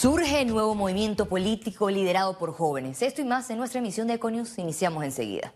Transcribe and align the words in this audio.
Surge 0.00 0.44
nuevo 0.44 0.76
movimiento 0.76 1.26
político 1.26 1.90
liderado 1.90 2.38
por 2.38 2.52
jóvenes. 2.52 3.02
Esto 3.02 3.20
y 3.20 3.24
más 3.24 3.50
en 3.50 3.58
nuestra 3.58 3.80
emisión 3.80 4.06
de 4.06 4.14
Econius. 4.14 4.56
Iniciamos 4.56 5.02
enseguida. 5.02 5.52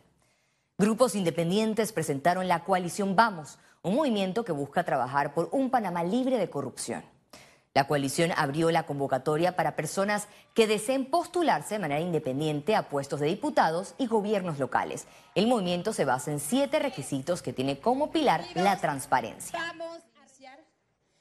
Grupos 0.76 1.14
independientes 1.14 1.92
presentaron 1.92 2.48
la 2.48 2.64
coalición 2.64 3.14
Vamos, 3.14 3.60
un 3.82 3.94
movimiento 3.94 4.44
que 4.44 4.50
busca 4.50 4.82
trabajar 4.82 5.32
por 5.32 5.48
un 5.52 5.70
Panamá 5.70 6.02
libre 6.02 6.38
de 6.38 6.50
corrupción. 6.50 7.04
La 7.72 7.86
coalición 7.86 8.32
abrió 8.36 8.72
la 8.72 8.84
convocatoria 8.84 9.54
para 9.54 9.76
personas 9.76 10.26
que 10.54 10.66
deseen 10.66 11.06
postularse 11.06 11.76
de 11.76 11.78
manera 11.78 12.00
independiente 12.00 12.74
a 12.74 12.88
puestos 12.88 13.20
de 13.20 13.28
diputados 13.28 13.94
y 13.96 14.08
gobiernos 14.08 14.58
locales. 14.58 15.06
El 15.36 15.46
movimiento 15.46 15.92
se 15.92 16.04
basa 16.04 16.32
en 16.32 16.40
siete 16.40 16.80
requisitos 16.80 17.42
que 17.42 17.52
tiene 17.52 17.78
como 17.78 18.10
pilar 18.10 18.42
la 18.56 18.76
transparencia. 18.80 19.56
Vamos, 19.56 20.02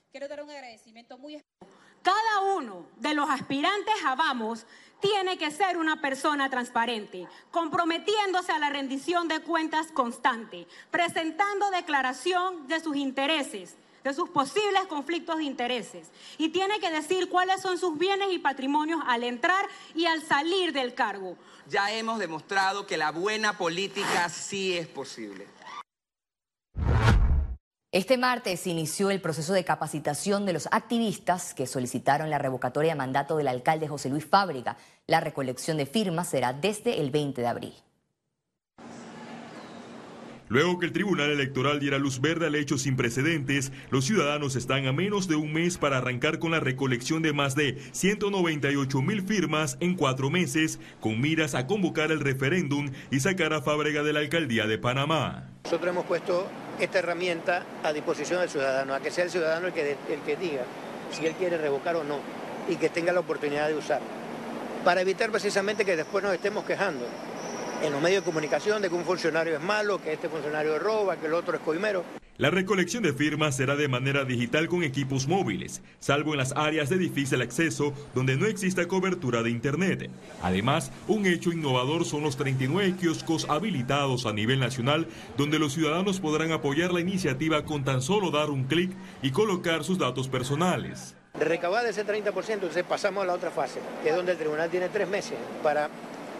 quiero 0.09 0.27
dar 0.27 0.41
un 0.41 0.49
agradecimiento 0.49 1.19
muy 1.19 1.35
especial 1.35 1.70
cada 2.01 2.55
uno 2.55 2.85
de 2.97 3.13
los 3.13 3.29
aspirantes 3.29 3.93
a 4.05 4.15
Vamos 4.15 4.65
tiene 4.99 5.37
que 5.37 5.51
ser 5.51 5.77
una 5.77 5.99
persona 5.99 6.49
transparente, 6.49 7.27
comprometiéndose 7.49 8.51
a 8.51 8.59
la 8.59 8.69
rendición 8.69 9.27
de 9.27 9.41
cuentas 9.41 9.87
constante, 9.91 10.67
presentando 10.91 11.69
declaración 11.71 12.67
de 12.67 12.79
sus 12.79 12.95
intereses, 12.95 13.75
de 14.03 14.13
sus 14.13 14.29
posibles 14.29 14.83
conflictos 14.87 15.37
de 15.37 15.43
intereses. 15.43 16.07
Y 16.37 16.49
tiene 16.49 16.79
que 16.79 16.91
decir 16.91 17.29
cuáles 17.29 17.61
son 17.61 17.77
sus 17.77 17.97
bienes 17.97 18.31
y 18.31 18.39
patrimonios 18.39 19.01
al 19.05 19.23
entrar 19.23 19.65
y 19.95 20.05
al 20.05 20.21
salir 20.21 20.71
del 20.71 20.93
cargo. 20.93 21.35
Ya 21.67 21.91
hemos 21.91 22.19
demostrado 22.19 22.85
que 22.85 22.97
la 22.97 23.11
buena 23.11 23.57
política 23.57 24.29
sí 24.29 24.77
es 24.77 24.87
posible. 24.87 25.47
Este 27.93 28.17
martes 28.17 28.67
inició 28.67 29.11
el 29.11 29.19
proceso 29.19 29.51
de 29.51 29.65
capacitación 29.65 30.45
de 30.45 30.53
los 30.53 30.69
activistas 30.71 31.53
que 31.53 31.67
solicitaron 31.67 32.29
la 32.29 32.37
revocatoria 32.37 32.93
de 32.93 32.97
mandato 32.97 33.35
del 33.35 33.49
alcalde 33.49 33.89
José 33.89 34.07
Luis 34.07 34.25
Fábrica. 34.25 34.77
La 35.07 35.19
recolección 35.19 35.75
de 35.75 35.85
firmas 35.85 36.29
será 36.29 36.53
desde 36.53 37.01
el 37.01 37.11
20 37.11 37.41
de 37.41 37.47
abril. 37.47 37.73
Luego 40.47 40.79
que 40.79 40.85
el 40.85 40.93
Tribunal 40.93 41.31
Electoral 41.31 41.81
diera 41.81 41.97
luz 41.97 42.21
verde 42.21 42.47
al 42.47 42.55
hecho 42.55 42.77
sin 42.77 42.95
precedentes, 42.95 43.73
los 43.89 44.05
ciudadanos 44.05 44.55
están 44.55 44.85
a 44.85 44.93
menos 44.93 45.27
de 45.27 45.35
un 45.35 45.51
mes 45.51 45.77
para 45.77 45.97
arrancar 45.97 46.39
con 46.39 46.51
la 46.51 46.61
recolección 46.61 47.21
de 47.21 47.33
más 47.33 47.55
de 47.55 47.77
198 47.91 49.01
mil 49.01 49.21
firmas 49.21 49.75
en 49.81 49.95
cuatro 49.95 50.29
meses, 50.29 50.79
con 51.01 51.19
miras 51.19 51.55
a 51.55 51.67
convocar 51.67 52.13
el 52.13 52.21
referéndum 52.21 52.89
y 53.11 53.19
sacar 53.19 53.51
a 53.51 53.61
Fábrega 53.61 54.01
de 54.01 54.13
la 54.13 54.21
alcaldía 54.21 54.65
de 54.65 54.77
Panamá. 54.77 55.50
Nosotros 55.63 55.89
hemos 55.89 56.05
puesto 56.05 56.47
esta 56.79 56.99
herramienta 56.99 57.63
a 57.83 57.93
disposición 57.93 58.41
del 58.41 58.49
ciudadano, 58.49 58.93
a 58.93 58.99
que 58.99 59.11
sea 59.11 59.23
el 59.23 59.31
ciudadano 59.31 59.67
el 59.67 59.73
que, 59.73 59.91
el 60.09 60.21
que 60.25 60.35
diga 60.35 60.63
si 61.11 61.25
él 61.25 61.33
quiere 61.35 61.57
revocar 61.57 61.95
o 61.95 62.03
no 62.03 62.19
y 62.67 62.75
que 62.75 62.89
tenga 62.89 63.13
la 63.13 63.21
oportunidad 63.21 63.67
de 63.67 63.75
usarlo, 63.75 64.07
para 64.83 65.01
evitar 65.01 65.31
precisamente 65.31 65.85
que 65.85 65.95
después 65.95 66.23
nos 66.23 66.33
estemos 66.33 66.65
quejando 66.65 67.05
en 67.83 67.91
los 67.91 68.01
medios 68.01 68.23
de 68.23 68.25
comunicación 68.25 68.81
de 68.81 68.89
que 68.89 68.95
un 68.95 69.05
funcionario 69.05 69.55
es 69.55 69.61
malo, 69.61 70.01
que 70.01 70.13
este 70.13 70.29
funcionario 70.29 70.77
roba, 70.77 71.17
que 71.17 71.27
el 71.27 71.33
otro 71.33 71.55
es 71.55 71.61
coimero. 71.61 72.03
La 72.41 72.49
recolección 72.49 73.03
de 73.03 73.13
firmas 73.13 73.55
será 73.55 73.75
de 73.75 73.87
manera 73.87 74.25
digital 74.25 74.67
con 74.67 74.81
equipos 74.81 75.27
móviles, 75.27 75.83
salvo 75.99 76.31
en 76.31 76.39
las 76.39 76.53
áreas 76.53 76.89
de 76.89 76.97
difícil 76.97 77.39
acceso 77.39 77.93
donde 78.15 78.35
no 78.35 78.47
exista 78.47 78.87
cobertura 78.87 79.43
de 79.43 79.51
Internet. 79.51 80.09
Además, 80.41 80.91
un 81.07 81.27
hecho 81.27 81.51
innovador 81.51 82.03
son 82.03 82.23
los 82.23 82.37
39 82.37 82.95
kioscos 82.99 83.45
habilitados 83.47 84.25
a 84.25 84.33
nivel 84.33 84.59
nacional 84.59 85.05
donde 85.37 85.59
los 85.59 85.73
ciudadanos 85.73 86.19
podrán 86.19 86.51
apoyar 86.51 86.91
la 86.91 87.01
iniciativa 87.01 87.63
con 87.63 87.83
tan 87.83 88.01
solo 88.01 88.31
dar 88.31 88.49
un 88.49 88.63
clic 88.63 88.91
y 89.21 89.29
colocar 89.29 89.83
sus 89.83 89.99
datos 89.99 90.27
personales. 90.27 91.13
De 91.37 91.45
recabar 91.45 91.85
ese 91.85 92.03
30%, 92.03 92.53
entonces 92.53 92.83
pasamos 92.83 93.21
a 93.21 93.27
la 93.27 93.33
otra 93.33 93.51
fase, 93.51 93.81
que 94.01 94.09
es 94.09 94.15
donde 94.15 94.31
el 94.31 94.39
tribunal 94.39 94.71
tiene 94.71 94.89
tres 94.89 95.07
meses 95.07 95.37
para 95.61 95.91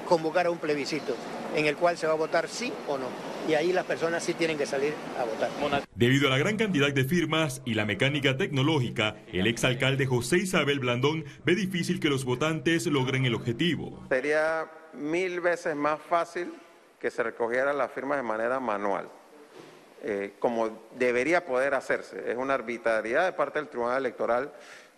convocar 0.09 0.47
a 0.47 0.49
un 0.49 0.57
plebiscito 0.57 1.15
en 1.55 1.67
el 1.67 1.75
cual 1.75 1.95
se 1.95 2.07
va 2.07 2.13
a 2.13 2.15
votar 2.15 2.47
sí 2.47 2.73
o 2.87 2.97
no. 2.97 3.30
Y 3.47 3.53
ahí 3.53 3.73
las 3.73 3.85
personas 3.85 4.23
sí 4.23 4.33
tienen 4.33 4.57
que 4.57 4.65
salir 4.65 4.93
a 5.19 5.23
votar. 5.23 5.83
Debido 5.95 6.27
a 6.27 6.29
la 6.29 6.37
gran 6.37 6.57
cantidad 6.57 6.91
de 6.91 7.03
firmas 7.03 7.61
y 7.65 7.73
la 7.73 7.85
mecánica 7.85 8.37
tecnológica, 8.37 9.17
el 9.31 9.47
exalcalde 9.47 10.05
José 10.05 10.37
Isabel 10.37 10.79
Blandón 10.79 11.25
ve 11.43 11.55
difícil 11.55 11.99
que 11.99 12.09
los 12.09 12.25
votantes 12.25 12.85
logren 12.87 13.25
el 13.25 13.35
objetivo. 13.35 14.03
Sería 14.09 14.69
mil 14.93 15.41
veces 15.41 15.75
más 15.75 15.99
fácil 16.01 16.53
que 16.99 17.09
se 17.09 17.23
recogieran 17.23 17.77
las 17.77 17.91
firmas 17.91 18.17
de 18.17 18.23
manera 18.23 18.59
manual. 18.59 19.09
Eh, 20.03 20.33
como 20.39 20.87
debería 20.97 21.45
poder 21.45 21.75
hacerse. 21.75 22.31
Es 22.31 22.37
una 22.37 22.55
arbitrariedad 22.55 23.25
de 23.25 23.33
parte 23.33 23.59
del 23.59 23.67
Tribunal 23.67 23.97
Electoral 23.97 24.51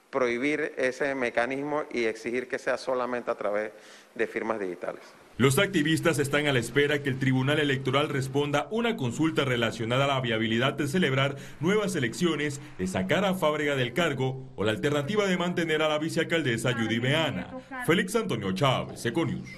prohibir 0.10 0.74
ese 0.78 1.16
mecanismo 1.16 1.84
y 1.92 2.06
exigir 2.06 2.48
que 2.48 2.60
sea 2.60 2.78
solamente 2.78 3.32
a 3.32 3.36
través 3.36 3.72
de 4.14 4.28
firmas 4.28 4.60
digitales. 4.60 5.02
Los 5.38 5.58
activistas 5.58 6.20
están 6.20 6.46
a 6.46 6.54
la 6.54 6.60
espera 6.60 7.02
que 7.02 7.10
el 7.10 7.18
Tribunal 7.18 7.60
Electoral 7.60 8.08
responda 8.10 8.68
una 8.70 8.96
consulta 8.96 9.44
relacionada 9.44 10.04
a 10.04 10.08
la 10.08 10.22
viabilidad 10.22 10.74
de 10.74 10.88
celebrar 10.88 11.38
nuevas 11.60 11.96
elecciones, 11.96 12.62
de 12.78 12.86
sacar 12.86 13.26
a 13.26 13.34
Fábrega 13.34 13.76
del 13.76 13.94
cargo 13.94 14.48
o 14.56 14.64
la 14.64 14.70
alternativa 14.70 15.26
de 15.26 15.38
mantener 15.38 15.82
a 15.82 15.90
la 15.90 15.98
vicealcaldesa 15.98 16.74
Judy 16.74 17.00
Beana. 17.00 17.48
Félix 17.88 18.16
Antonio 18.16 18.52
Chávez, 18.52 19.04
Econius. 19.08 19.50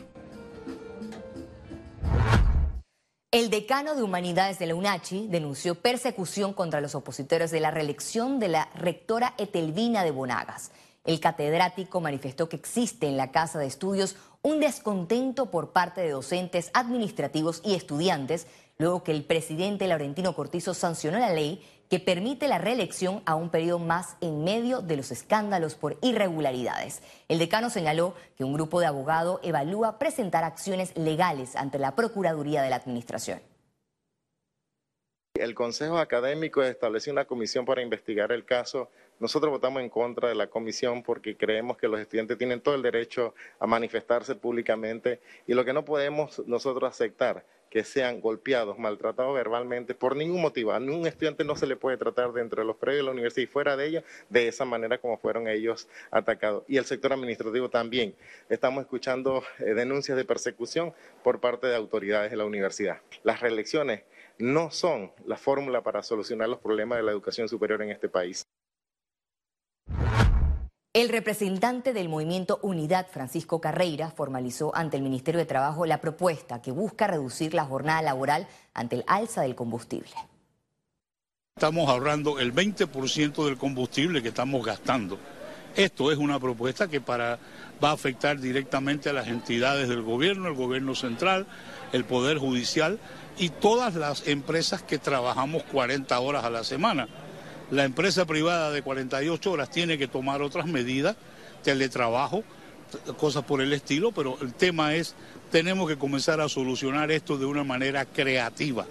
El 3.32 3.50
decano 3.50 3.96
de 3.96 4.04
Humanidades 4.04 4.60
de 4.60 4.68
la 4.68 4.76
UNACHI 4.76 5.28
denunció 5.28 5.76
persecución 5.76 6.54
contra 6.54 6.80
los 6.80 6.96
opositores 6.96 7.52
de 7.52 7.60
la 7.60 7.70
reelección 7.70 8.40
de 8.40 8.48
la 8.48 8.70
rectora 8.76 9.34
Etelvina 9.38 10.06
de 10.06 10.12
Bonagas. 10.12 10.72
El 11.06 11.20
catedrático 11.20 12.02
manifestó 12.02 12.50
que 12.50 12.56
existe 12.56 13.08
en 13.08 13.16
la 13.16 13.32
Casa 13.32 13.60
de 13.60 13.68
Estudios 13.68 14.16
un 14.42 14.60
descontento 14.60 15.52
por 15.52 15.72
parte 15.72 16.02
de 16.02 16.10
docentes, 16.10 16.72
administrativos 16.74 17.62
y 17.64 17.76
estudiantes, 17.76 18.48
luego 18.80 19.04
que 19.04 19.12
el 19.12 19.24
presidente 19.24 19.88
Laurentino 19.88 20.36
Cortizo 20.36 20.74
sancionó 20.74 21.20
la 21.20 21.32
ley 21.32 21.64
que 21.90 22.00
permite 22.00 22.48
la 22.48 22.58
reelección 22.58 23.22
a 23.28 23.36
un 23.36 23.52
periodo 23.52 23.78
más 23.78 24.18
en 24.20 24.44
medio 24.44 24.82
de 24.82 24.98
los 24.98 25.12
escándalos 25.12 25.76
por 25.76 25.98
irregularidades. 26.02 27.04
El 27.28 27.38
decano 27.38 27.70
señaló 27.70 28.16
que 28.36 28.44
un 28.44 28.54
grupo 28.54 28.80
de 28.80 28.88
abogados 28.88 29.40
evalúa 29.44 30.00
presentar 30.00 30.44
acciones 30.44 30.98
legales 30.98 31.56
ante 31.56 31.78
la 31.78 31.96
Procuraduría 31.96 32.64
de 32.64 32.72
la 32.72 32.78
Administración. 32.78 33.40
El 35.36 35.54
Consejo 35.54 36.00
Académico 36.00 36.64
estableció 36.64 37.12
una 37.12 37.26
comisión 37.26 37.66
para 37.66 37.82
investigar 37.82 38.32
el 38.32 38.46
caso 38.46 38.90
nosotros 39.20 39.52
votamos 39.52 39.82
en 39.82 39.90
contra 39.90 40.30
de 40.30 40.36
la 40.36 40.48
comisión 40.48 41.04
porque 41.04 41.38
creemos 41.38 41.78
que 41.78 41.88
los 41.88 42.00
estudiantes 42.00 42.38
tienen 42.38 42.62
todo 42.62 42.76
el 42.76 42.82
derecho 42.82 43.34
a 43.60 43.68
manifestarse 43.68 44.36
públicamente 44.36 45.22
y 45.48 45.54
lo 45.54 45.64
que 45.64 45.74
no 45.74 45.86
podemos 45.86 46.46
nosotros 46.48 46.90
aceptar 46.90 47.46
que 47.76 47.84
sean 47.84 48.22
golpeados, 48.22 48.80
maltratados 48.80 49.36
verbalmente 49.36 49.96
por 49.96 50.16
ningún 50.16 50.42
motivo. 50.42 50.72
A 50.72 50.80
ningún 50.80 51.08
estudiante 51.08 51.44
no 51.44 51.58
se 51.58 51.68
le 51.68 51.76
puede 51.76 51.98
tratar 51.98 52.32
dentro 52.32 52.62
de 52.62 52.66
los 52.66 52.78
predios 52.78 53.02
de 53.02 53.06
la 53.06 53.12
universidad 53.12 53.44
y 53.44 53.48
fuera 53.48 53.76
de 53.76 53.88
ella 53.88 54.04
de 54.30 54.48
esa 54.48 54.64
manera 54.64 54.98
como 54.98 55.18
fueron 55.18 55.50
ellos 55.50 55.90
atacados. 56.10 56.64
Y 56.70 56.78
el 56.78 56.86
sector 56.86 57.12
administrativo 57.12 57.70
también. 57.70 58.16
Estamos 58.48 58.84
escuchando 58.84 59.44
eh, 59.60 59.74
denuncias 59.74 60.16
de 60.16 60.24
persecución 60.24 60.94
por 61.22 61.42
parte 61.42 61.68
de 61.68 61.76
autoridades 61.76 62.32
de 62.32 62.38
la 62.38 62.46
universidad. 62.46 63.02
Las 63.24 63.42
reelecciones 63.42 64.04
no 64.38 64.72
son 64.72 65.12
la 65.26 65.36
fórmula 65.36 65.82
para 65.82 66.02
solucionar 66.02 66.48
los 66.48 66.60
problemas 66.60 66.98
de 66.98 67.04
la 67.04 67.12
educación 67.12 67.50
superior 67.50 67.82
en 67.82 67.92
este 67.92 68.08
país. 68.08 68.46
El 70.96 71.10
representante 71.10 71.92
del 71.92 72.08
movimiento 72.08 72.58
Unidad, 72.62 73.08
Francisco 73.12 73.60
Carreira, 73.60 74.12
formalizó 74.12 74.74
ante 74.74 74.96
el 74.96 75.04
Ministerio 75.04 75.40
de 75.40 75.46
Trabajo 75.46 75.86
la 75.86 76.00
propuesta 76.00 76.62
que 76.62 76.72
busca 76.72 77.06
reducir 77.06 77.54
la 77.54 77.66
jornada 77.66 78.02
laboral 78.02 78.48
ante 78.74 78.96
el 78.96 79.04
alza 79.06 79.42
del 79.42 79.56
combustible. 79.56 80.12
Estamos 81.58 81.90
ahorrando 81.90 82.40
el 82.40 82.56
20% 82.56 83.44
del 83.44 83.58
combustible 83.58 84.24
que 84.24 84.30
estamos 84.30 84.66
gastando. 84.66 85.20
Esto 85.76 86.14
es 86.14 86.18
una 86.18 86.40
propuesta 86.40 86.88
que 86.88 87.02
para, 87.02 87.40
va 87.84 87.90
a 87.90 87.94
afectar 87.96 88.40
directamente 88.40 89.10
a 89.10 89.14
las 89.14 89.28
entidades 89.28 89.90
del 89.90 90.02
gobierno, 90.02 90.48
el 90.48 90.56
gobierno 90.56 90.96
central, 90.96 91.46
el 91.92 92.06
Poder 92.06 92.38
Judicial 92.38 93.00
y 93.38 93.50
todas 93.50 93.96
las 93.96 94.30
empresas 94.30 94.82
que 94.82 94.98
trabajamos 94.98 95.64
40 95.64 96.18
horas 96.18 96.46
a 96.46 96.50
la 96.50 96.64
semana. 96.64 97.10
La 97.72 97.84
empresa 97.84 98.26
privada 98.26 98.72
de 98.72 98.82
48 98.84 99.52
horas 99.52 99.70
tiene 99.70 99.98
que 99.98 100.08
tomar 100.08 100.42
otras 100.42 100.68
medidas, 100.68 101.16
teletrabajo, 101.64 102.44
cosas 103.18 103.44
por 103.44 103.62
el 103.62 103.74
estilo, 103.74 104.12
pero 104.12 104.38
el 104.42 104.54
tema 104.54 104.94
es, 104.94 105.16
tenemos 105.52 105.88
que 105.88 105.98
comenzar 105.98 106.40
a 106.42 106.50
solucionar 106.50 107.12
esto 107.12 107.38
de 107.38 107.46
una 107.46 107.64
manera 107.64 108.06
creativa. 108.06 108.86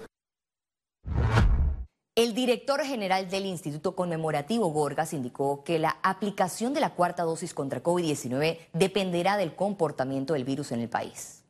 El 2.15 2.33
director 2.33 2.81
general 2.81 3.29
del 3.29 3.45
Instituto 3.45 3.93
Conmemorativo 3.93 4.67
Gorgas 4.67 5.13
indicó 5.13 5.63
que 5.63 5.79
la 5.79 5.97
aplicación 6.01 6.73
de 6.73 6.79
la 6.79 6.91
cuarta 6.91 7.23
dosis 7.23 7.53
contra 7.53 7.83
COVID-19 7.83 8.57
dependerá 8.73 9.35
del 9.35 9.53
comportamiento 9.53 10.33
del 10.33 10.45
virus 10.45 10.71
en 10.71 10.81
el 10.81 10.89
país 10.89 11.41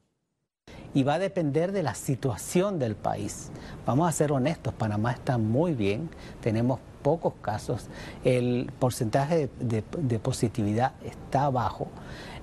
y 0.95 1.04
va 1.04 1.16
a 1.16 1.19
depender 1.19 1.74
de 1.74 1.83
la 1.83 1.94
situación 1.94 2.80
del 2.80 2.95
país. 2.95 3.51
Vamos 3.86 4.07
a 4.07 4.12
ser 4.13 4.31
honestos, 4.31 4.74
Panamá 4.74 5.12
está 5.12 5.38
muy 5.38 5.74
bien, 5.74 6.10
tenemos 6.42 6.80
pocos 7.06 7.36
casos, 7.40 7.86
el 8.24 8.72
porcentaje 8.80 9.48
de, 9.60 10.18
positividad 10.18 10.94
está 11.04 11.52
bajo, 11.52 11.88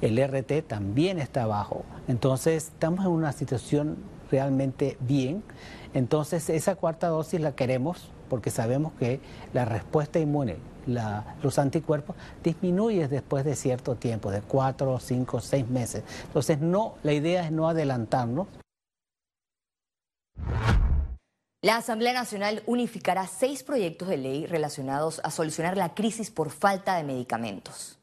el 0.01 0.25
RT 0.25 0.69
también 0.69 1.19
está 1.19 1.47
bajo. 1.47 1.83
Entonces, 2.07 2.69
estamos 2.69 3.05
en 3.05 3.11
una 3.11 3.33
situación 3.33 3.97
realmente 4.31 4.97
bien. 5.01 5.43
Entonces, 5.95 6.49
esa 6.49 6.77
cuarta 6.77 7.09
dosis 7.09 7.41
la 7.41 7.57
queremos 7.57 8.13
porque 8.29 8.51
sabemos 8.51 8.93
que 9.01 9.19
la 9.53 9.65
respuesta 9.65 10.21
inmune, 10.21 10.59
los 10.87 11.59
anticuerpos, 11.59 12.15
disminuye 12.45 13.09
después 13.09 13.45
de 13.45 13.57
cierto 13.57 13.97
tiempo, 13.97 14.31
de 14.31 14.43
cuatro, 14.43 15.01
cinco, 15.01 15.41
seis 15.41 15.69
meses. 15.69 16.05
Entonces, 16.29 16.61
no, 16.61 16.95
la 17.03 17.15
idea 17.15 17.45
es 17.45 17.51
no 17.51 17.69
adelantarnos. 17.69 18.47
La 21.65 21.77
Asamblea 21.77 22.13
Nacional 22.13 22.65
unificará 22.67 23.29
seis 23.29 23.63
proyectos 23.63 24.09
de 24.09 24.17
ley 24.17 24.47
relacionados 24.47 25.21
a 25.23 25.31
solucionar 25.31 25.77
la 25.77 25.95
crisis 25.95 26.29
por 26.29 26.51
falta 26.51 26.97
de 26.97 27.05
medicamentos. 27.05 28.02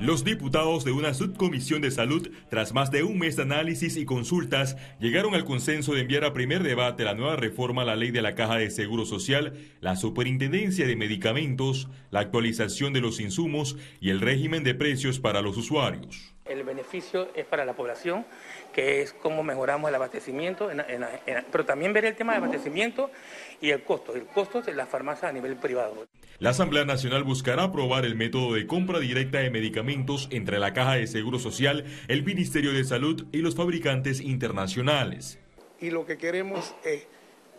Los 0.00 0.22
diputados 0.22 0.84
de 0.84 0.92
una 0.92 1.12
subcomisión 1.12 1.82
de 1.82 1.90
salud, 1.90 2.30
tras 2.50 2.72
más 2.72 2.92
de 2.92 3.02
un 3.02 3.18
mes 3.18 3.34
de 3.34 3.42
análisis 3.42 3.96
y 3.96 4.04
consultas, 4.04 4.76
llegaron 5.00 5.34
al 5.34 5.44
consenso 5.44 5.92
de 5.92 6.02
enviar 6.02 6.24
a 6.24 6.32
primer 6.32 6.62
debate 6.62 7.02
la 7.02 7.14
nueva 7.14 7.34
reforma 7.34 7.82
a 7.82 7.84
la 7.84 7.96
ley 7.96 8.12
de 8.12 8.22
la 8.22 8.36
Caja 8.36 8.58
de 8.58 8.70
Seguro 8.70 9.04
Social, 9.06 9.54
la 9.80 9.96
superintendencia 9.96 10.86
de 10.86 10.94
medicamentos, 10.94 11.88
la 12.12 12.20
actualización 12.20 12.92
de 12.92 13.00
los 13.00 13.18
insumos 13.18 13.76
y 14.00 14.10
el 14.10 14.20
régimen 14.20 14.62
de 14.62 14.76
precios 14.76 15.18
para 15.18 15.42
los 15.42 15.56
usuarios. 15.56 16.32
El 16.44 16.62
beneficio 16.62 17.28
es 17.34 17.44
para 17.44 17.64
la 17.64 17.74
población, 17.74 18.24
que 18.72 19.02
es 19.02 19.12
cómo 19.12 19.42
mejoramos 19.42 19.88
el 19.88 19.96
abastecimiento, 19.96 20.70
pero 21.50 21.64
también 21.66 21.92
ver 21.92 22.04
el 22.04 22.14
tema 22.14 22.34
del 22.34 22.44
abastecimiento 22.44 23.10
y 23.60 23.70
el 23.70 23.82
costo, 23.82 24.14
el 24.14 24.26
costo 24.26 24.62
de 24.62 24.74
las 24.74 24.88
farmacias 24.88 25.30
a 25.30 25.32
nivel 25.32 25.56
privado. 25.56 26.06
La 26.38 26.50
Asamblea 26.50 26.84
Nacional 26.84 27.24
buscará 27.24 27.64
aprobar 27.64 28.04
el 28.04 28.14
método 28.14 28.54
de 28.54 28.66
compra 28.66 29.00
directa 29.00 29.38
de 29.38 29.50
medicamentos 29.50 30.28
entre 30.30 30.58
la 30.58 30.72
Caja 30.72 30.94
de 30.94 31.06
Seguro 31.06 31.38
Social, 31.38 31.84
el 32.06 32.24
Ministerio 32.24 32.72
de 32.72 32.84
Salud 32.84 33.26
y 33.32 33.38
los 33.38 33.56
fabricantes 33.56 34.20
internacionales. 34.20 35.38
Y 35.80 35.90
lo 35.90 36.06
que 36.06 36.16
queremos 36.16 36.74
es, 36.84 37.06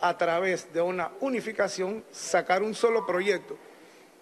a 0.00 0.16
través 0.16 0.72
de 0.72 0.80
una 0.80 1.10
unificación, 1.20 2.04
sacar 2.10 2.62
un 2.62 2.74
solo 2.74 3.06
proyecto 3.06 3.58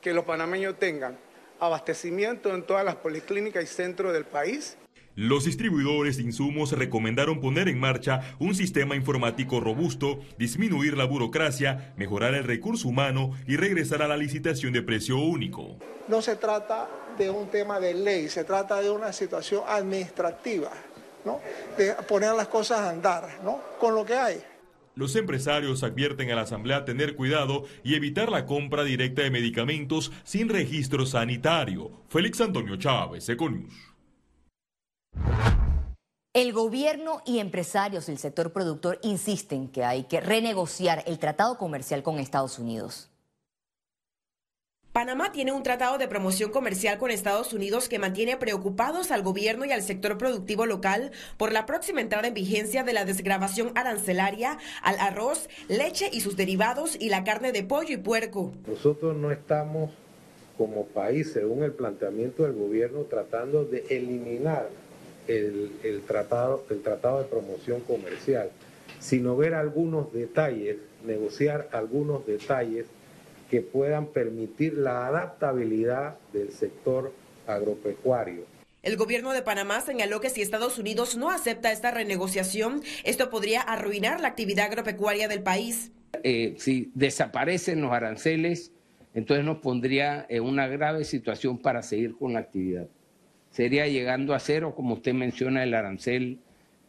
que 0.00 0.12
los 0.12 0.24
panameños 0.24 0.78
tengan 0.78 1.18
abastecimiento 1.60 2.54
en 2.54 2.62
todas 2.62 2.84
las 2.84 2.96
policlínicas 2.96 3.64
y 3.64 3.66
centros 3.66 4.12
del 4.12 4.24
país. 4.24 4.76
Los 5.18 5.46
distribuidores 5.46 6.16
de 6.16 6.22
insumos 6.22 6.70
recomendaron 6.70 7.40
poner 7.40 7.68
en 7.68 7.80
marcha 7.80 8.36
un 8.38 8.54
sistema 8.54 8.94
informático 8.94 9.58
robusto, 9.58 10.20
disminuir 10.38 10.96
la 10.96 11.06
burocracia, 11.06 11.92
mejorar 11.96 12.34
el 12.34 12.44
recurso 12.44 12.86
humano 12.86 13.32
y 13.44 13.56
regresar 13.56 14.00
a 14.00 14.06
la 14.06 14.16
licitación 14.16 14.72
de 14.72 14.82
precio 14.82 15.18
único. 15.18 15.76
No 16.06 16.22
se 16.22 16.36
trata 16.36 16.88
de 17.18 17.30
un 17.30 17.48
tema 17.48 17.80
de 17.80 17.94
ley, 17.94 18.28
se 18.28 18.44
trata 18.44 18.80
de 18.80 18.90
una 18.90 19.12
situación 19.12 19.64
administrativa, 19.66 20.70
¿no? 21.24 21.40
de 21.76 21.94
poner 22.06 22.34
las 22.34 22.46
cosas 22.46 22.78
a 22.78 22.90
andar 22.90 23.40
¿no? 23.42 23.60
con 23.80 23.96
lo 23.96 24.04
que 24.04 24.14
hay. 24.14 24.40
Los 24.94 25.16
empresarios 25.16 25.82
advierten 25.82 26.30
a 26.30 26.36
la 26.36 26.42
Asamblea 26.42 26.84
tener 26.84 27.16
cuidado 27.16 27.64
y 27.82 27.96
evitar 27.96 28.30
la 28.30 28.46
compra 28.46 28.84
directa 28.84 29.22
de 29.22 29.32
medicamentos 29.32 30.12
sin 30.22 30.48
registro 30.48 31.06
sanitario. 31.06 31.90
Félix 32.08 32.40
Antonio 32.40 32.76
Chávez, 32.76 33.28
Econius. 33.28 33.97
El 36.34 36.52
gobierno 36.52 37.22
y 37.24 37.38
empresarios 37.38 38.06
del 38.06 38.18
sector 38.18 38.52
productor 38.52 38.98
insisten 39.02 39.66
que 39.68 39.82
hay 39.82 40.04
que 40.04 40.20
renegociar 40.20 41.02
el 41.06 41.18
tratado 41.18 41.56
comercial 41.56 42.02
con 42.02 42.18
Estados 42.18 42.58
Unidos. 42.58 43.10
Panamá 44.92 45.32
tiene 45.32 45.52
un 45.52 45.62
tratado 45.62 45.96
de 45.96 46.06
promoción 46.06 46.50
comercial 46.50 46.98
con 46.98 47.10
Estados 47.10 47.52
Unidos 47.52 47.88
que 47.88 47.98
mantiene 47.98 48.36
preocupados 48.36 49.10
al 49.10 49.22
gobierno 49.22 49.64
y 49.64 49.72
al 49.72 49.82
sector 49.82 50.18
productivo 50.18 50.66
local 50.66 51.12
por 51.38 51.52
la 51.52 51.66
próxima 51.66 52.02
entrada 52.02 52.28
en 52.28 52.34
vigencia 52.34 52.84
de 52.84 52.92
la 52.92 53.04
desgrabación 53.04 53.72
arancelaria 53.74 54.58
al 54.82 54.98
arroz, 54.98 55.48
leche 55.68 56.10
y 56.12 56.20
sus 56.20 56.36
derivados 56.36 56.96
y 57.00 57.08
la 57.08 57.24
carne 57.24 57.52
de 57.52 57.64
pollo 57.64 57.94
y 57.94 57.98
puerco. 57.98 58.52
Nosotros 58.66 59.16
no 59.16 59.30
estamos 59.30 59.90
como 60.58 60.84
país, 60.86 61.32
según 61.32 61.62
el 61.62 61.72
planteamiento 61.72 62.42
del 62.42 62.52
gobierno, 62.52 63.02
tratando 63.04 63.64
de 63.64 63.86
eliminar 63.88 64.68
el, 65.28 65.72
el, 65.84 66.02
tratado, 66.02 66.64
el 66.70 66.82
tratado 66.82 67.18
de 67.18 67.24
promoción 67.24 67.80
comercial, 67.82 68.50
sino 68.98 69.36
ver 69.36 69.54
algunos 69.54 70.12
detalles, 70.12 70.78
negociar 71.04 71.68
algunos 71.72 72.26
detalles 72.26 72.86
que 73.50 73.60
puedan 73.62 74.06
permitir 74.06 74.74
la 74.74 75.06
adaptabilidad 75.06 76.16
del 76.32 76.50
sector 76.50 77.12
agropecuario. 77.46 78.44
El 78.82 78.96
gobierno 78.96 79.32
de 79.32 79.42
Panamá 79.42 79.80
señaló 79.80 80.20
que 80.20 80.30
si 80.30 80.40
Estados 80.40 80.78
Unidos 80.78 81.16
no 81.16 81.30
acepta 81.30 81.72
esta 81.72 81.90
renegociación, 81.90 82.82
esto 83.04 83.28
podría 83.28 83.60
arruinar 83.60 84.20
la 84.20 84.28
actividad 84.28 84.66
agropecuaria 84.66 85.28
del 85.28 85.42
país. 85.42 85.90
Eh, 86.22 86.54
si 86.58 86.90
desaparecen 86.94 87.80
los 87.80 87.92
aranceles, 87.92 88.72
entonces 89.14 89.44
nos 89.44 89.58
pondría 89.58 90.24
en 90.28 90.44
una 90.44 90.68
grave 90.68 91.04
situación 91.04 91.58
para 91.58 91.82
seguir 91.82 92.16
con 92.16 92.32
la 92.34 92.40
actividad. 92.40 92.86
Sería 93.50 93.86
llegando 93.86 94.34
a 94.34 94.40
cero, 94.40 94.74
como 94.76 94.94
usted 94.94 95.14
menciona, 95.14 95.62
el 95.62 95.74
arancel 95.74 96.40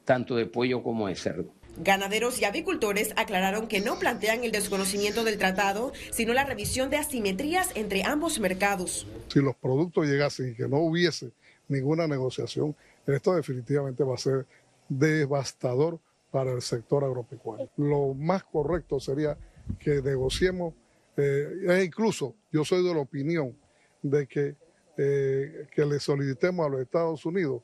tanto 0.06 0.36
de 0.36 0.46
pollo 0.46 0.84
como 0.84 1.08
de 1.08 1.16
cerdo. 1.16 1.54
Ganaderos 1.78 2.42
y 2.42 2.46
avicultores 2.46 3.14
aclararon 3.16 3.68
que 3.68 3.80
no 3.80 4.00
plantean 4.00 4.44
el 4.44 4.52
desconocimiento 4.52 5.24
del 5.24 5.38
tratado, 5.38 5.94
sino 6.12 6.34
la 6.34 6.44
revisión 6.44 6.90
de 6.90 6.98
asimetrías 6.98 7.72
entre 7.76 8.04
ambos 8.04 8.40
mercados. 8.40 9.08
Si 9.28 9.40
los 9.40 9.56
productos 9.56 10.08
llegasen 10.08 10.52
y 10.52 10.56
que 10.56 10.68
no 10.68 10.78
hubiese 10.80 11.32
ninguna 11.68 12.08
negociación, 12.08 12.76
esto 13.08 13.36
definitivamente 13.36 14.04
va 14.04 14.16
a 14.16 14.18
ser 14.18 14.46
devastador 14.90 16.00
para 16.32 16.52
el 16.52 16.62
sector 16.62 17.04
agropecuario. 17.04 17.70
Lo 17.78 18.14
más 18.14 18.44
correcto 18.44 19.00
sería 19.00 19.38
que 19.80 20.02
negociemos, 20.02 20.74
eh, 21.18 21.48
e 21.68 21.84
incluso 21.84 22.36
yo 22.52 22.66
soy 22.66 22.84
de 22.84 22.94
la 22.94 23.02
opinión 23.02 23.56
de 24.02 24.28
que, 24.28 24.56
eh, 25.01 25.68
que 25.72 25.86
le 25.86 25.98
solicitemos 25.98 26.66
a 26.66 26.69
los 26.69 26.81
Estados 26.81 27.25
Unidos 27.25 27.62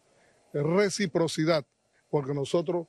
reciprocidad, 0.54 1.66
porque 2.10 2.34
nosotros 2.34 2.88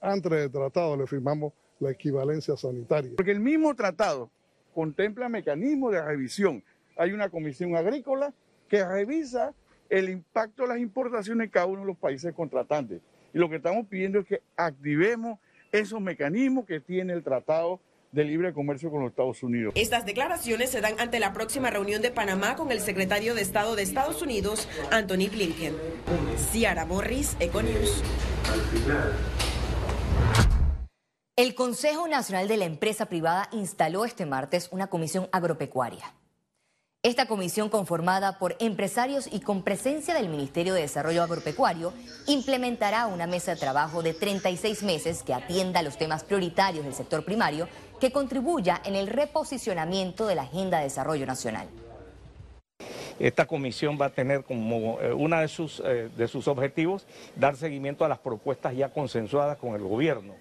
antes 0.00 0.30
del 0.30 0.52
tratado 0.52 0.96
le 0.96 1.06
firmamos 1.08 1.52
la 1.80 1.90
equivalencia 1.90 2.56
sanitaria. 2.56 3.12
Porque 3.16 3.32
el 3.32 3.40
mismo 3.40 3.74
tratado 3.74 4.30
contempla 4.72 5.28
mecanismos 5.28 5.92
de 5.92 6.00
revisión. 6.00 6.62
Hay 6.96 7.12
una 7.12 7.28
comisión 7.28 7.74
agrícola 7.74 8.32
que 8.68 8.84
revisa 8.84 9.52
el 9.88 10.08
impacto 10.08 10.62
de 10.62 10.68
las 10.68 10.78
importaciones 10.78 11.46
en 11.46 11.50
cada 11.50 11.66
uno 11.66 11.80
de 11.80 11.86
los 11.88 11.96
países 11.96 12.32
contratantes. 12.34 13.00
Y 13.34 13.38
lo 13.38 13.48
que 13.48 13.56
estamos 13.56 13.86
pidiendo 13.88 14.20
es 14.20 14.26
que 14.26 14.42
activemos 14.56 15.40
esos 15.72 16.00
mecanismos 16.00 16.66
que 16.66 16.78
tiene 16.78 17.14
el 17.14 17.24
tratado 17.24 17.80
de 18.12 18.24
libre 18.24 18.52
comercio 18.52 18.90
con 18.90 19.02
los 19.02 19.10
Estados 19.10 19.42
Unidos. 19.42 19.72
Estas 19.76 20.06
declaraciones 20.06 20.70
se 20.70 20.80
dan 20.80 20.98
ante 20.98 21.20
la 21.20 21.32
próxima 21.32 21.70
reunión 21.70 22.02
de 22.02 22.10
Panamá 22.10 22.56
con 22.56 22.72
el 22.72 22.80
secretario 22.80 23.34
de 23.34 23.42
Estado 23.42 23.76
de 23.76 23.82
Estados 23.82 24.22
Unidos, 24.22 24.68
Anthony 24.90 25.28
Blinken. 25.30 25.74
Ciara 26.50 26.86
Morris, 26.86 27.36
Econews. 27.40 28.02
El 31.36 31.54
Consejo 31.54 32.08
Nacional 32.08 32.48
de 32.48 32.56
la 32.56 32.64
Empresa 32.64 33.06
Privada 33.06 33.48
instaló 33.52 34.04
este 34.04 34.26
martes 34.26 34.70
una 34.72 34.88
comisión 34.88 35.28
agropecuaria. 35.30 36.14
Esta 37.04 37.26
comisión, 37.26 37.68
conformada 37.68 38.40
por 38.40 38.56
empresarios 38.58 39.28
y 39.30 39.38
con 39.38 39.62
presencia 39.62 40.14
del 40.14 40.28
Ministerio 40.28 40.74
de 40.74 40.80
Desarrollo 40.80 41.22
Agropecuario, 41.22 41.92
implementará 42.26 43.06
una 43.06 43.28
mesa 43.28 43.54
de 43.54 43.60
trabajo 43.60 44.02
de 44.02 44.14
36 44.14 44.82
meses 44.82 45.22
que 45.22 45.32
atienda 45.32 45.82
los 45.82 45.96
temas 45.96 46.24
prioritarios 46.24 46.84
del 46.84 46.94
sector 46.94 47.24
primario, 47.24 47.68
que 48.00 48.12
contribuya 48.12 48.80
en 48.84 48.94
el 48.94 49.06
reposicionamiento 49.06 50.26
de 50.26 50.34
la 50.34 50.42
Agenda 50.42 50.78
de 50.78 50.84
Desarrollo 50.84 51.26
Nacional. 51.26 51.68
Esta 53.18 53.46
comisión 53.46 53.98
va 54.00 54.06
a 54.06 54.10
tener 54.10 54.44
como 54.44 55.00
eh, 55.00 55.12
uno 55.12 55.40
de 55.40 55.48
sus, 55.48 55.82
eh, 55.84 56.08
de 56.16 56.28
sus 56.28 56.46
objetivos 56.46 57.06
dar 57.34 57.56
seguimiento 57.56 58.04
a 58.04 58.08
las 58.08 58.18
propuestas 58.18 58.76
ya 58.76 58.90
consensuadas 58.90 59.58
con 59.58 59.74
el 59.74 59.82
gobierno 59.82 60.34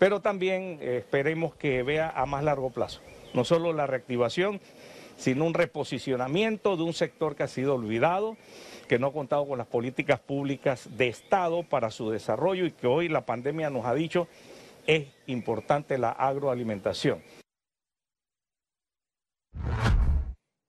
pero 0.00 0.20
también 0.20 0.78
eh, 0.80 0.96
esperemos 0.96 1.54
que 1.54 1.82
vea 1.82 2.10
a 2.16 2.24
más 2.24 2.42
largo 2.42 2.70
plazo, 2.70 3.00
no 3.34 3.44
solo 3.44 3.74
la 3.74 3.86
reactivación, 3.86 4.58
sino 5.18 5.44
un 5.44 5.52
reposicionamiento 5.52 6.78
de 6.78 6.82
un 6.84 6.94
sector 6.94 7.36
que 7.36 7.42
ha 7.42 7.48
sido 7.48 7.74
olvidado, 7.74 8.38
que 8.88 8.98
no 8.98 9.08
ha 9.08 9.12
contado 9.12 9.46
con 9.46 9.58
las 9.58 9.66
políticas 9.66 10.18
públicas 10.18 10.88
de 10.96 11.08
Estado 11.08 11.62
para 11.64 11.90
su 11.90 12.10
desarrollo 12.10 12.64
y 12.64 12.72
que 12.72 12.86
hoy 12.86 13.10
la 13.10 13.26
pandemia 13.26 13.68
nos 13.68 13.84
ha 13.84 13.92
dicho 13.92 14.26
es 14.86 15.08
importante 15.26 15.98
la 15.98 16.10
agroalimentación. 16.10 17.22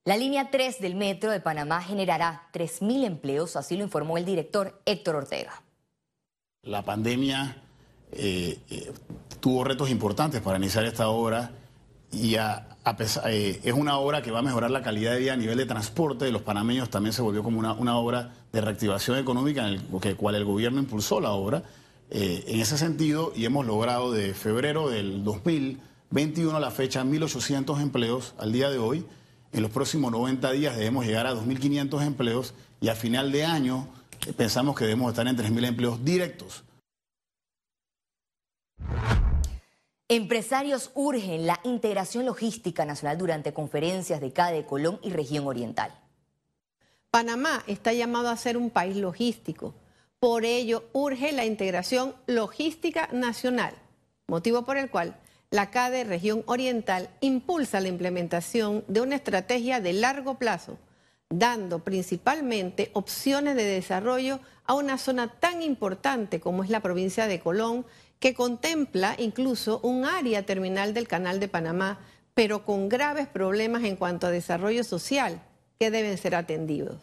La 0.03 0.17
línea 0.17 0.49
3 0.49 0.81
del 0.81 0.95
metro 0.95 1.29
de 1.29 1.39
Panamá 1.39 1.81
generará 1.81 2.49
3.000 2.53 3.05
empleos, 3.05 3.55
así 3.55 3.77
lo 3.77 3.83
informó 3.83 4.17
el 4.17 4.25
director 4.25 4.81
Héctor 4.85 5.15
Ortega. 5.15 5.61
La 6.63 6.83
pandemia 6.83 7.61
eh, 8.11 8.59
eh, 8.69 8.93
tuvo 9.39 9.63
retos 9.63 9.89
importantes 9.91 10.41
para 10.41 10.57
iniciar 10.57 10.85
esta 10.85 11.09
obra 11.09 11.51
y 12.11 12.35
a, 12.35 12.67
eh, 13.27 13.59
es 13.63 13.73
una 13.73 13.97
obra 13.99 14.21
que 14.23 14.31
va 14.31 14.39
a 14.39 14.41
mejorar 14.41 14.71
la 14.71 14.81
calidad 14.81 15.13
de 15.13 15.19
vida 15.19 15.33
a 15.33 15.37
nivel 15.37 15.57
de 15.57 15.65
transporte 15.65 16.25
de 16.25 16.31
los 16.31 16.41
panameños, 16.41 16.89
también 16.89 17.13
se 17.13 17.21
volvió 17.21 17.43
como 17.43 17.59
una, 17.59 17.73
una 17.73 17.95
obra 17.97 18.33
de 18.51 18.59
reactivación 18.59 19.17
económica 19.17 19.67
en 19.67 19.75
el 19.75 20.01
que, 20.01 20.15
cual 20.15 20.35
el 20.35 20.45
gobierno 20.45 20.79
impulsó 20.79 21.21
la 21.21 21.31
obra. 21.31 21.63
Eh, 22.13 22.43
en 22.47 22.59
ese 22.59 22.77
sentido, 22.77 23.31
y 23.37 23.45
hemos 23.45 23.65
logrado 23.65 24.11
de 24.11 24.33
febrero 24.33 24.89
del 24.89 25.23
2021 25.23 26.57
a 26.57 26.59
la 26.59 26.69
fecha 26.69 27.05
1.800 27.05 27.81
empleos 27.81 28.35
al 28.37 28.51
día 28.51 28.69
de 28.69 28.79
hoy. 28.79 29.05
En 29.53 29.61
los 29.61 29.71
próximos 29.71 30.11
90 30.11 30.51
días 30.51 30.75
debemos 30.75 31.05
llegar 31.05 31.25
a 31.25 31.33
2.500 31.33 32.05
empleos 32.05 32.53
y 32.81 32.89
a 32.89 32.95
final 32.95 33.31
de 33.31 33.45
año 33.45 33.87
eh, 34.27 34.33
pensamos 34.33 34.75
que 34.75 34.83
debemos 34.83 35.09
estar 35.09 35.25
en 35.25 35.37
3.000 35.37 35.67
empleos 35.67 36.03
directos. 36.03 36.65
Empresarios 40.09 40.91
urgen 40.93 41.47
la 41.47 41.61
integración 41.63 42.25
logística 42.25 42.83
nacional 42.83 43.17
durante 43.17 43.53
conferencias 43.53 44.19
de 44.19 44.33
CADE, 44.33 44.65
Colón 44.65 44.99
y 45.01 45.11
región 45.11 45.47
oriental. 45.47 45.97
Panamá 47.09 47.63
está 47.67 47.93
llamado 47.93 48.27
a 48.27 48.35
ser 48.35 48.57
un 48.57 48.69
país 48.69 48.97
logístico. 48.97 49.73
Por 50.21 50.45
ello, 50.45 50.83
urge 50.93 51.31
la 51.31 51.45
integración 51.45 52.13
logística 52.27 53.09
nacional, 53.11 53.73
motivo 54.27 54.63
por 54.65 54.77
el 54.77 54.91
cual 54.91 55.15
la 55.49 55.71
CADE 55.71 56.03
Región 56.03 56.43
Oriental 56.45 57.09
impulsa 57.21 57.79
la 57.79 57.87
implementación 57.87 58.83
de 58.87 59.01
una 59.01 59.15
estrategia 59.15 59.79
de 59.79 59.93
largo 59.93 60.37
plazo, 60.37 60.77
dando 61.31 61.79
principalmente 61.79 62.91
opciones 62.93 63.55
de 63.55 63.63
desarrollo 63.63 64.39
a 64.65 64.75
una 64.75 64.99
zona 64.99 65.39
tan 65.39 65.63
importante 65.63 66.39
como 66.39 66.63
es 66.63 66.69
la 66.69 66.81
provincia 66.81 67.25
de 67.25 67.39
Colón 67.39 67.83
que 68.19 68.35
contempla 68.35 69.15
incluso 69.17 69.79
un 69.81 70.05
área 70.05 70.45
terminal 70.45 70.93
del 70.93 71.07
Canal 71.07 71.39
de 71.39 71.47
Panamá, 71.47 71.99
pero 72.35 72.63
con 72.63 72.89
graves 72.89 73.27
problemas 73.27 73.83
en 73.85 73.95
cuanto 73.95 74.27
a 74.27 74.31
desarrollo 74.31 74.83
social 74.83 75.41
que 75.79 75.89
deben 75.89 76.19
ser 76.19 76.35
atendidos. 76.35 77.01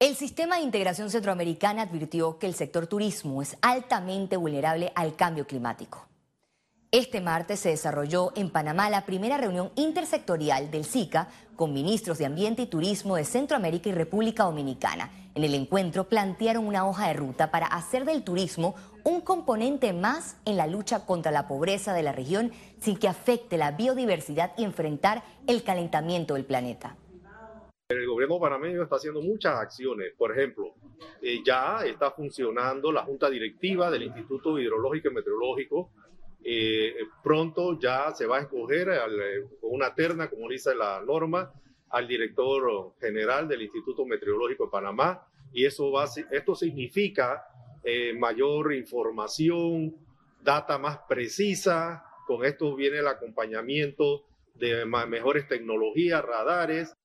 El 0.00 0.14
sistema 0.14 0.58
de 0.58 0.62
integración 0.62 1.10
centroamericana 1.10 1.82
advirtió 1.82 2.38
que 2.38 2.46
el 2.46 2.54
sector 2.54 2.86
turismo 2.86 3.42
es 3.42 3.56
altamente 3.62 4.36
vulnerable 4.36 4.92
al 4.94 5.16
cambio 5.16 5.44
climático. 5.44 6.06
Este 6.92 7.20
martes 7.20 7.58
se 7.58 7.70
desarrolló 7.70 8.32
en 8.36 8.50
Panamá 8.50 8.90
la 8.90 9.04
primera 9.04 9.38
reunión 9.38 9.72
intersectorial 9.74 10.70
del 10.70 10.84
SICA 10.84 11.26
con 11.56 11.72
ministros 11.72 12.18
de 12.18 12.26
Ambiente 12.26 12.62
y 12.62 12.66
Turismo 12.66 13.16
de 13.16 13.24
Centroamérica 13.24 13.88
y 13.88 13.92
República 13.92 14.44
Dominicana. 14.44 15.10
En 15.34 15.42
el 15.42 15.52
encuentro 15.54 16.08
plantearon 16.08 16.68
una 16.68 16.86
hoja 16.86 17.08
de 17.08 17.14
ruta 17.14 17.50
para 17.50 17.66
hacer 17.66 18.04
del 18.04 18.22
turismo 18.22 18.76
un 19.02 19.20
componente 19.20 19.92
más 19.92 20.36
en 20.44 20.56
la 20.56 20.68
lucha 20.68 21.06
contra 21.06 21.32
la 21.32 21.48
pobreza 21.48 21.92
de 21.92 22.04
la 22.04 22.12
región 22.12 22.52
sin 22.80 22.96
que 22.96 23.08
afecte 23.08 23.56
la 23.56 23.72
biodiversidad 23.72 24.52
y 24.56 24.62
enfrentar 24.62 25.24
el 25.48 25.64
calentamiento 25.64 26.34
del 26.34 26.44
planeta. 26.44 26.94
El 27.90 28.06
gobierno 28.06 28.38
panameño 28.38 28.82
está 28.82 28.96
haciendo 28.96 29.22
muchas 29.22 29.54
acciones. 29.54 30.12
Por 30.18 30.30
ejemplo, 30.30 30.74
eh, 31.22 31.40
ya 31.42 31.86
está 31.86 32.10
funcionando 32.10 32.92
la 32.92 33.02
junta 33.04 33.30
directiva 33.30 33.90
del 33.90 34.02
Instituto 34.02 34.58
Hidrológico 34.58 35.08
y 35.08 35.14
Meteorológico. 35.14 35.90
Eh, 36.44 36.94
pronto 37.22 37.78
ya 37.80 38.12
se 38.12 38.26
va 38.26 38.36
a 38.36 38.40
escoger 38.40 38.90
con 39.58 39.72
una 39.72 39.94
terna, 39.94 40.28
como 40.28 40.50
dice 40.50 40.74
la 40.74 41.00
norma, 41.00 41.50
al 41.88 42.06
director 42.06 42.92
general 43.00 43.48
del 43.48 43.62
Instituto 43.62 44.04
Meteorológico 44.04 44.66
de 44.66 44.70
Panamá. 44.70 45.26
Y 45.54 45.64
eso 45.64 45.90
esto 46.30 46.54
significa 46.54 47.42
eh, 47.82 48.12
mayor 48.12 48.74
información, 48.74 49.96
data 50.42 50.76
más 50.76 50.98
precisa, 51.08 52.04
con 52.26 52.44
esto 52.44 52.76
viene 52.76 52.98
el 52.98 53.06
acompañamiento 53.06 54.26
de 54.56 54.84
mejores 54.84 55.48
tecnologías, 55.48 56.22
radares 56.22 56.97